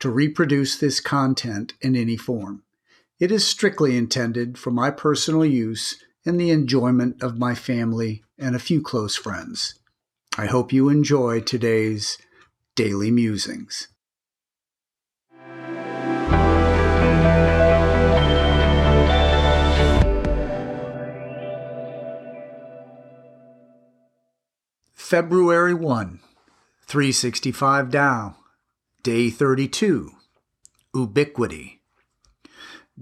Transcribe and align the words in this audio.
to 0.00 0.10
reproduce 0.10 0.76
this 0.76 1.00
content 1.00 1.74
in 1.80 1.96
any 1.96 2.16
form. 2.16 2.62
It 3.20 3.32
is 3.32 3.46
strictly 3.46 3.96
intended 3.96 4.58
for 4.58 4.70
my 4.70 4.90
personal 4.90 5.44
use 5.44 6.02
and 6.24 6.38
the 6.40 6.50
enjoyment 6.50 7.22
of 7.22 7.38
my 7.38 7.54
family 7.54 8.22
and 8.38 8.54
a 8.54 8.60
few 8.60 8.80
close 8.80 9.16
friends. 9.16 9.74
I 10.36 10.46
hope 10.46 10.72
you 10.72 10.88
enjoy 10.88 11.40
today's 11.40 12.18
Daily 12.76 13.10
Musings. 13.10 13.88
February 24.94 25.72
1, 25.72 26.20
365 26.86 27.90
Tao, 27.90 28.36
Day 29.04 29.30
32, 29.30 30.10
Ubiquity. 30.92 31.82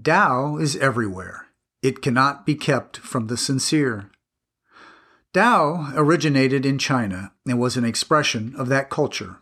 Tao 0.01 0.57
is 0.57 0.75
everywhere. 0.75 1.47
It 1.81 2.03
cannot 2.03 2.45
be 2.45 2.53
kept 2.53 2.97
from 2.97 3.27
the 3.27 3.35
sincere. 3.35 4.11
Tao 5.33 5.91
originated 5.95 6.67
in 6.67 6.77
China 6.77 7.31
and 7.47 7.59
was 7.59 7.77
an 7.77 7.83
expression 7.83 8.53
of 8.55 8.69
that 8.69 8.91
culture. 8.91 9.37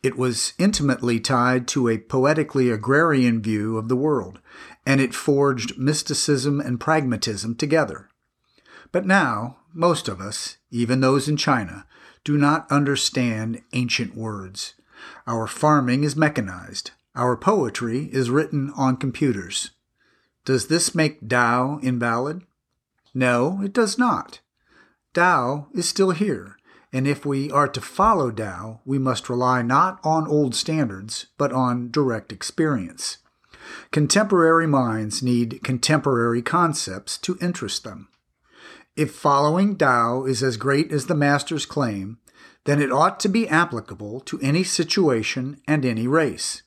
It 0.00 0.16
was 0.16 0.52
intimately 0.56 1.18
tied 1.18 1.66
to 1.68 1.88
a 1.88 1.98
poetically 1.98 2.70
agrarian 2.70 3.42
view 3.42 3.76
of 3.76 3.88
the 3.88 3.96
world, 3.96 4.38
and 4.86 5.00
it 5.00 5.16
forged 5.16 5.78
mysticism 5.78 6.60
and 6.60 6.78
pragmatism 6.78 7.56
together. 7.56 8.08
But 8.92 9.04
now, 9.04 9.56
most 9.74 10.06
of 10.06 10.20
us, 10.20 10.58
even 10.70 11.00
those 11.00 11.28
in 11.28 11.36
China, 11.36 11.86
do 12.22 12.38
not 12.38 12.70
understand 12.70 13.62
ancient 13.72 14.14
words. 14.14 14.74
Our 15.26 15.46
farming 15.46 16.04
is 16.04 16.16
mechanized. 16.16 16.92
Our 17.14 17.36
poetry 17.36 18.08
is 18.12 18.30
written 18.30 18.72
on 18.76 18.96
computers. 18.96 19.70
Does 20.44 20.68
this 20.68 20.94
make 20.94 21.28
Tao 21.28 21.78
invalid? 21.82 22.42
No, 23.12 23.60
it 23.62 23.72
does 23.72 23.98
not. 23.98 24.40
Tao 25.14 25.66
is 25.74 25.88
still 25.88 26.12
here, 26.12 26.56
and 26.92 27.06
if 27.06 27.26
we 27.26 27.50
are 27.50 27.68
to 27.68 27.80
follow 27.80 28.30
Tao, 28.30 28.80
we 28.84 28.98
must 28.98 29.28
rely 29.28 29.62
not 29.62 29.98
on 30.04 30.26
old 30.26 30.54
standards, 30.54 31.26
but 31.36 31.52
on 31.52 31.90
direct 31.90 32.32
experience. 32.32 33.18
Contemporary 33.90 34.66
minds 34.66 35.22
need 35.22 35.60
contemporary 35.62 36.40
concepts 36.40 37.18
to 37.18 37.36
interest 37.40 37.84
them. 37.84 38.08
If 38.96 39.14
following 39.14 39.76
Tao 39.76 40.24
is 40.24 40.42
as 40.42 40.56
great 40.56 40.90
as 40.92 41.06
the 41.06 41.14
Masters 41.14 41.66
claim, 41.66 42.18
then 42.64 42.82
it 42.82 42.92
ought 42.92 43.18
to 43.20 43.28
be 43.28 43.48
applicable 43.48 44.20
to 44.20 44.38
any 44.40 44.62
situation 44.62 45.60
and 45.66 45.84
any 45.84 46.06
race. 46.06 46.62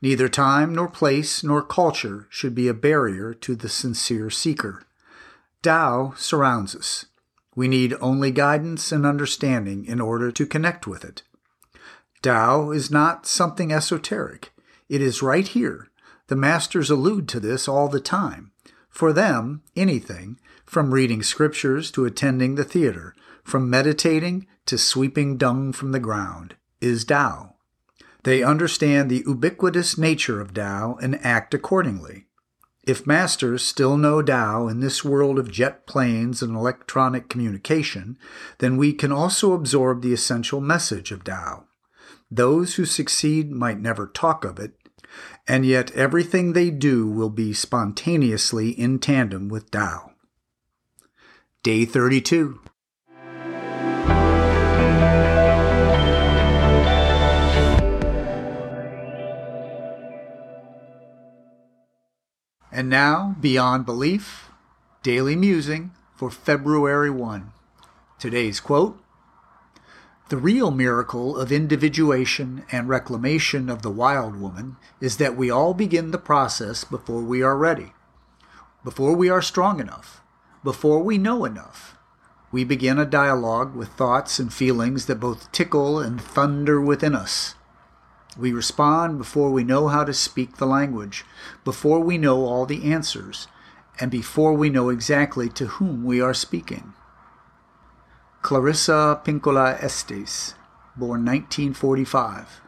Neither 0.00 0.28
time 0.28 0.74
nor 0.74 0.88
place 0.88 1.42
nor 1.42 1.62
culture 1.62 2.26
should 2.30 2.54
be 2.54 2.68
a 2.68 2.74
barrier 2.74 3.34
to 3.34 3.54
the 3.54 3.68
sincere 3.68 4.30
seeker. 4.30 4.82
Tao 5.62 6.14
surrounds 6.16 6.74
us. 6.74 7.06
We 7.56 7.68
need 7.68 7.94
only 8.00 8.30
guidance 8.30 8.92
and 8.92 9.06
understanding 9.06 9.84
in 9.86 10.00
order 10.00 10.32
to 10.32 10.46
connect 10.46 10.86
with 10.86 11.04
it. 11.04 11.22
Tao 12.22 12.70
is 12.70 12.90
not 12.90 13.26
something 13.26 13.72
esoteric. 13.72 14.52
It 14.88 15.00
is 15.00 15.22
right 15.22 15.46
here. 15.46 15.88
The 16.28 16.36
masters 16.36 16.90
allude 16.90 17.28
to 17.28 17.40
this 17.40 17.68
all 17.68 17.88
the 17.88 18.00
time. 18.00 18.50
For 18.94 19.12
them, 19.12 19.62
anything, 19.74 20.38
from 20.64 20.94
reading 20.94 21.24
scriptures 21.24 21.90
to 21.90 22.04
attending 22.04 22.54
the 22.54 22.62
theater, 22.62 23.16
from 23.42 23.68
meditating 23.68 24.46
to 24.66 24.78
sweeping 24.78 25.36
dung 25.36 25.72
from 25.72 25.90
the 25.90 25.98
ground, 25.98 26.54
is 26.80 27.04
Tao. 27.04 27.56
They 28.22 28.44
understand 28.44 29.10
the 29.10 29.24
ubiquitous 29.26 29.98
nature 29.98 30.40
of 30.40 30.54
Tao 30.54 30.96
and 31.02 31.18
act 31.26 31.54
accordingly. 31.54 32.26
If 32.84 33.04
masters 33.04 33.64
still 33.64 33.96
know 33.96 34.22
Tao 34.22 34.68
in 34.68 34.78
this 34.78 35.04
world 35.04 35.40
of 35.40 35.50
jet 35.50 35.88
planes 35.88 36.40
and 36.40 36.54
electronic 36.54 37.28
communication, 37.28 38.16
then 38.58 38.76
we 38.76 38.92
can 38.92 39.10
also 39.10 39.54
absorb 39.54 40.02
the 40.02 40.12
essential 40.12 40.60
message 40.60 41.10
of 41.10 41.24
Tao. 41.24 41.64
Those 42.30 42.76
who 42.76 42.84
succeed 42.84 43.50
might 43.50 43.80
never 43.80 44.06
talk 44.06 44.44
of 44.44 44.60
it, 44.60 44.76
and 45.46 45.66
yet 45.66 45.90
everything 45.92 46.52
they 46.52 46.70
do 46.70 47.06
will 47.06 47.30
be 47.30 47.52
spontaneously 47.52 48.70
in 48.70 48.98
tandem 48.98 49.48
with 49.48 49.70
Tao. 49.70 50.12
Day 51.62 51.84
32. 51.84 52.60
And 62.72 62.90
now, 62.90 63.36
Beyond 63.40 63.86
Belief, 63.86 64.48
Daily 65.04 65.36
Musing 65.36 65.92
for 66.16 66.28
February 66.28 67.10
1. 67.10 67.52
Today's 68.18 68.58
quote 68.58 69.03
The 70.30 70.36
real 70.38 70.70
miracle 70.70 71.36
of 71.36 71.52
individuation 71.52 72.64
and 72.72 72.88
reclamation 72.88 73.68
of 73.68 73.82
the 73.82 73.90
wild 73.90 74.36
woman 74.36 74.76
is 74.98 75.18
that 75.18 75.36
we 75.36 75.50
all 75.50 75.74
begin 75.74 76.12
the 76.12 76.18
process 76.18 76.82
before 76.82 77.20
we 77.20 77.42
are 77.42 77.58
ready, 77.58 77.92
before 78.82 79.14
we 79.14 79.28
are 79.28 79.42
strong 79.42 79.80
enough, 79.80 80.22
before 80.62 81.02
we 81.02 81.18
know 81.18 81.44
enough. 81.44 81.94
We 82.50 82.64
begin 82.64 82.98
a 82.98 83.04
dialogue 83.04 83.76
with 83.76 83.90
thoughts 83.90 84.38
and 84.38 84.50
feelings 84.50 85.04
that 85.06 85.20
both 85.20 85.52
tickle 85.52 85.98
and 85.98 86.18
thunder 86.18 86.80
within 86.80 87.14
us. 87.14 87.54
We 88.38 88.50
respond 88.50 89.18
before 89.18 89.50
we 89.50 89.62
know 89.62 89.88
how 89.88 90.04
to 90.04 90.14
speak 90.14 90.56
the 90.56 90.66
language, 90.66 91.26
before 91.64 92.00
we 92.00 92.16
know 92.16 92.46
all 92.46 92.64
the 92.64 92.90
answers, 92.90 93.46
and 94.00 94.10
before 94.10 94.54
we 94.54 94.70
know 94.70 94.88
exactly 94.88 95.50
to 95.50 95.66
whom 95.66 96.02
we 96.02 96.22
are 96.22 96.32
speaking. 96.32 96.94
Clarissa 98.44 99.22
Pinkola 99.24 99.82
Estes, 99.82 100.52
born 100.94 101.24
1945. 101.24 102.60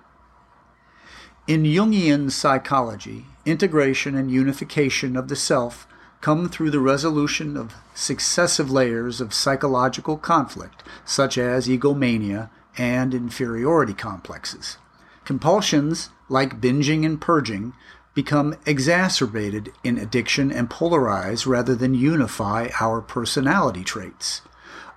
In 1.47 1.65
Jungian 1.65 2.31
psychology, 2.31 3.27
integration 3.45 4.15
and 4.15 4.31
unification 4.31 5.19
of 5.19 5.29
the 5.29 5.37
self 5.37 5.87
come 6.23 6.49
through 6.49 6.71
the 6.71 6.81
resolution 6.81 7.59
of 7.59 7.75
successive 7.95 8.71
layers 8.71 9.21
of 9.21 9.35
psychological 9.35 10.17
conflict, 10.17 10.83
such 11.05 11.37
as 11.37 11.69
egomania 11.69 12.49
and 12.79 13.13
inferiority 13.13 13.93
complexes. 13.93 14.79
Compulsions, 15.27 16.09
like 16.31 16.59
binging 16.59 17.05
and 17.05 17.21
purging, 17.21 17.75
become 18.15 18.57
exacerbated 18.65 19.71
in 19.85 19.99
addiction 19.99 20.51
and 20.51 20.71
polarize 20.71 21.47
rather 21.47 21.75
than 21.75 21.93
unify 21.93 22.71
our 22.81 23.03
personality 23.03 23.85
traits. 23.85 24.41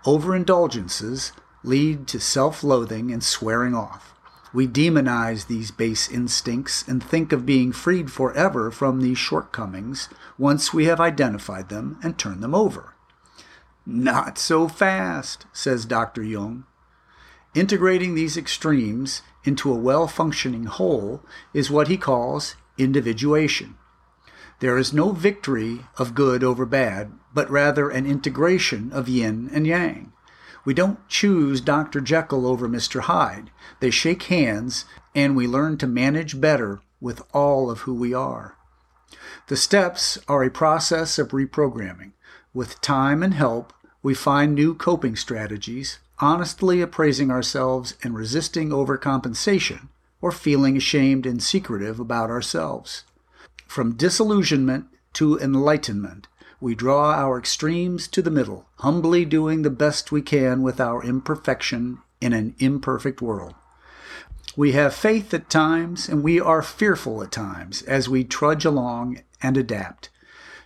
Overindulgences 0.06 1.34
lead 1.64 2.08
to 2.08 2.20
self 2.20 2.64
loathing 2.64 3.12
and 3.12 3.24
swearing 3.24 3.76
off. 3.76 4.14
We 4.54 4.68
demonize 4.68 5.48
these 5.48 5.72
base 5.72 6.10
instincts 6.10 6.88
and 6.88 7.04
think 7.04 7.32
of 7.32 7.46
being 7.46 7.72
freed 7.72 8.12
forever 8.12 8.72
from 8.72 9.02
these 9.02 9.18
shortcomings 9.18 10.10
once 10.38 10.74
we 10.74 10.86
have 10.86 11.00
identified 11.00 11.70
them 11.70 12.00
and 12.02 12.18
turned 12.18 12.42
them 12.42 12.56
over. 12.56 12.96
Not 13.86 14.38
so 14.38 14.68
fast, 14.68 15.46
says 15.52 15.86
Dr. 15.86 16.24
Jung. 16.24 16.64
Integrating 17.54 18.16
these 18.16 18.38
extremes 18.38 19.22
into 19.44 19.72
a 19.72 19.78
well 19.78 20.08
functioning 20.08 20.66
whole 20.66 21.24
is 21.54 21.70
what 21.70 21.88
he 21.88 21.98
calls 21.98 22.56
individuation. 22.78 23.76
There 24.60 24.78
is 24.78 24.92
no 24.92 25.12
victory 25.12 25.86
of 25.98 26.16
good 26.16 26.44
over 26.44 26.66
bad, 26.66 27.14
but 27.34 27.50
rather 27.50 27.90
an 27.90 28.06
integration 28.06 28.92
of 28.92 29.08
yin 29.08 29.50
and 29.54 29.66
yang. 29.66 30.12
We 30.66 30.74
don't 30.74 31.08
choose 31.08 31.62
Dr. 31.62 32.02
Jekyll 32.02 32.46
over 32.46 32.68
Mr. 32.68 33.02
Hyde. 33.02 33.52
They 33.80 33.90
shake 33.90 34.24
hands, 34.24 34.86
and 35.16 35.36
we 35.36 35.48
learn 35.48 35.78
to 35.78 35.88
manage 35.88 36.42
better 36.42 36.82
with 37.00 37.22
all 37.34 37.72
of 37.72 37.80
who 37.82 37.94
we 37.94 38.14
are. 38.14 38.58
The 39.48 39.56
steps 39.58 40.20
are 40.28 40.44
a 40.44 40.52
process 40.52 41.18
of 41.18 41.30
reprogramming. 41.30 42.12
With 42.54 42.82
time 42.82 43.24
and 43.24 43.34
help, 43.34 43.72
we 44.04 44.14
find 44.14 44.54
new 44.54 44.76
coping 44.76 45.16
strategies, 45.16 46.00
honestly 46.20 46.82
appraising 46.82 47.32
ourselves 47.32 47.96
and 48.04 48.14
resisting 48.14 48.70
overcompensation, 48.70 49.88
or 50.22 50.32
feeling 50.32 50.76
ashamed 50.76 51.26
and 51.26 51.42
secretive 51.42 52.00
about 52.00 52.30
ourselves. 52.30 53.06
From 53.70 53.94
disillusionment 53.94 54.88
to 55.14 55.38
enlightenment, 55.38 56.28
we 56.60 56.74
draw 56.74 57.14
our 57.14 57.38
extremes 57.38 58.08
to 58.08 58.24
the 58.24 58.32
middle, 58.32 58.66
humbly 58.78 59.26
doing 59.26 59.62
the 59.62 59.70
best 59.70 60.12
we 60.12 60.24
can 60.24 60.64
with 60.64 60.82
our 60.82 61.04
imperfection 61.04 62.00
in 62.20 62.34
an 62.34 62.56
imperfect 62.58 63.22
world. 63.22 63.54
We 64.58 64.72
have 64.72 64.96
faith 64.96 65.32
at 65.36 65.52
times, 65.52 66.10
and 66.10 66.24
we 66.24 66.40
are 66.40 66.64
fearful 66.64 67.22
at 67.22 67.32
times 67.32 67.84
as 67.84 68.10
we 68.10 68.24
trudge 68.24 68.66
along 68.66 69.22
and 69.40 69.56
adapt. 69.56 70.10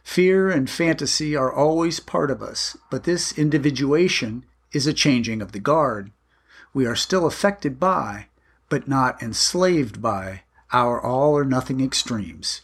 Fear 0.05 0.49
and 0.49 0.69
fantasy 0.69 1.35
are 1.35 1.51
always 1.51 1.99
part 1.99 2.31
of 2.31 2.41
us, 2.41 2.77
but 2.89 3.03
this 3.03 3.37
individuation 3.37 4.45
is 4.71 4.87
a 4.87 4.93
changing 4.93 5.41
of 5.41 5.51
the 5.51 5.59
guard. 5.59 6.13
We 6.73 6.85
are 6.85 6.95
still 6.95 7.25
affected 7.25 7.81
by, 7.81 8.27
but 8.69 8.87
not 8.87 9.21
enslaved 9.21 10.01
by, 10.01 10.43
our 10.71 11.01
all 11.01 11.33
or 11.37 11.43
nothing 11.43 11.81
extremes. 11.81 12.61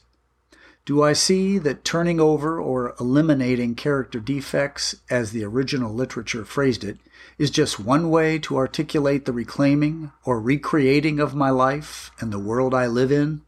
Do 0.90 1.04
I 1.04 1.14
see 1.14 1.60
that 1.60 1.86
turning 1.86 2.20
over 2.20 2.60
or 2.60 2.96
eliminating 3.00 3.76
character 3.76 4.20
defects, 4.20 4.96
as 5.08 5.32
the 5.32 5.44
original 5.44 5.94
literature 5.94 6.44
phrased 6.44 6.84
it, 6.84 6.98
is 7.38 7.52
just 7.52 7.80
one 7.80 8.10
way 8.10 8.40
to 8.40 8.58
articulate 8.58 9.26
the 9.26 9.32
reclaiming 9.32 10.12
or 10.26 10.42
recreating 10.42 11.20
of 11.20 11.36
my 11.36 11.52
life 11.52 12.10
and 12.20 12.34
the 12.34 12.40
world 12.40 12.74
I 12.74 12.88
live 12.88 13.12
in? 13.12 13.44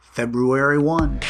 February 0.00 0.78
1. 0.78 1.22